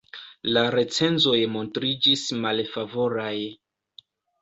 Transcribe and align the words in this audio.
La 0.55 0.63
recenzoj 0.75 1.35
montriĝis 1.57 2.25
malfavoraj. 2.47 3.39